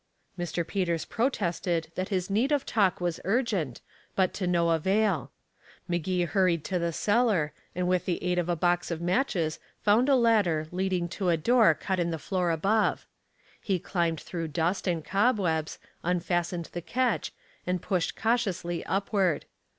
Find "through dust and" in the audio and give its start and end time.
14.19-15.05